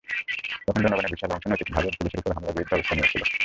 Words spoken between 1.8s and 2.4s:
পুলিশের ওপর